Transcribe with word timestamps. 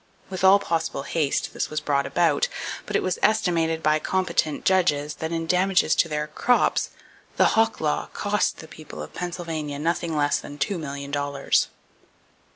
With 0.31 0.43
all 0.43 0.57
possible 0.57 1.03
haste 1.03 1.53
this 1.53 1.69
was 1.69 1.79
brought 1.79 2.07
about; 2.07 2.47
but 2.87 2.95
it 2.95 3.03
was 3.03 3.19
estimated 3.21 3.83
by 3.83 3.99
competent 3.99 4.65
judges 4.65 5.13
that 5.17 5.31
in 5.31 5.45
damages 5.45 5.93
to 5.97 6.09
their 6.09 6.25
crops 6.25 6.89
the 7.37 7.49
hawk 7.53 7.79
law 7.79 8.07
cost 8.11 8.57
the 8.57 8.67
people 8.67 8.99
of 9.03 9.13
Pennsylvania 9.13 9.77
nothing 9.77 10.17
less 10.17 10.39
than 10.39 10.57
two 10.57 10.79
million 10.79 11.11
dollars. 11.11 11.67